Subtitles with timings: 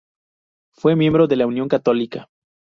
[0.73, 2.27] Fue miembro de la Unión Católica.